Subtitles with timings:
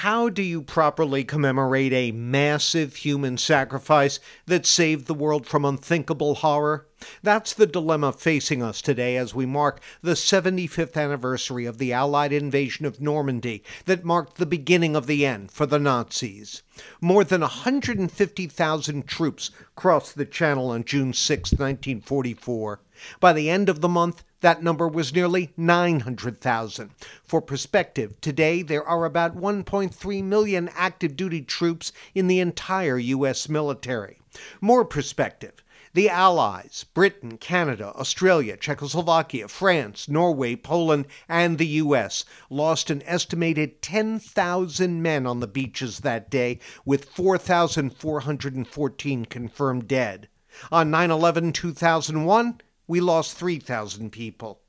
[0.00, 6.36] How do you properly commemorate a massive human sacrifice that saved the world from unthinkable
[6.36, 6.86] horror?
[7.22, 12.32] That's the dilemma facing us today as we mark the 75th anniversary of the Allied
[12.32, 16.62] invasion of Normandy that marked the beginning of the end for the Nazis.
[17.00, 22.80] More than 150,000 troops crossed the Channel on June 6, 1944.
[23.18, 26.90] By the end of the month, that number was nearly 900,000.
[27.24, 33.48] For perspective, today there are about 1.3 million active duty troops in the entire U.S.
[33.48, 34.18] military.
[34.60, 42.90] More perspective, the Allies, Britain, Canada, Australia, Czechoslovakia, France, Norway, Poland, and the U.S., lost
[42.90, 50.28] an estimated 10,000 men on the beaches that day, with 4,414 confirmed dead.
[50.70, 54.60] On 9 11 2001, we lost 3,000 people.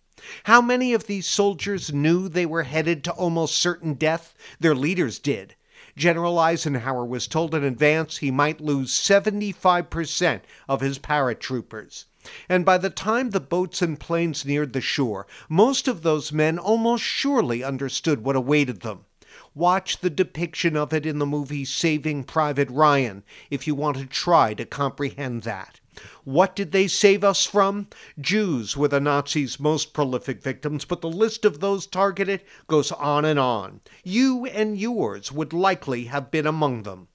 [0.46, 4.34] How many of these soldiers knew they were headed to almost certain death?
[4.60, 5.54] Their leaders did.
[5.98, 12.06] General Eisenhower was told in advance he might lose 75% of his paratroopers.
[12.48, 16.58] And by the time the boats and planes neared the shore, most of those men
[16.58, 19.06] almost surely understood what awaited them.
[19.54, 24.06] Watch the depiction of it in the movie Saving Private Ryan if you want to
[24.06, 25.81] try to comprehend that.
[26.24, 27.88] What did they save us from?
[28.18, 33.26] Jews were the Nazis' most prolific victims, but the list of those targeted goes on
[33.26, 33.82] and on.
[34.04, 37.10] You and yours would likely have been among them.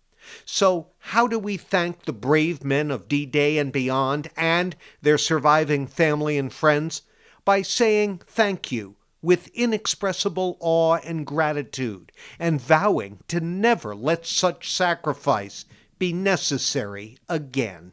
[0.45, 5.17] So, how do we thank the brave men of D Day and beyond and their
[5.17, 7.03] surviving family and friends?
[7.45, 14.71] By saying thank you with inexpressible awe and gratitude, and vowing to never let such
[14.71, 15.65] sacrifice
[15.99, 17.93] be necessary again.